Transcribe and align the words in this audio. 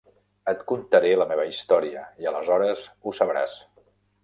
Et 0.53 0.63
contaré 0.71 1.11
la 1.19 1.27
meva 1.33 1.45
història 1.51 2.07
i, 2.23 2.29
aleshores, 2.33 2.89
ho 3.09 3.17
sabràs. 3.21 3.57